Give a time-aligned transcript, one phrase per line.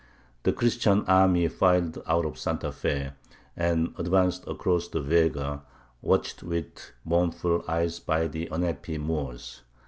[0.41, 3.13] The Christian army filed out of Santa Fé,
[3.55, 5.61] and advanced across the Vega,
[6.01, 9.61] watched with mournful eyes by the unhappy Moors.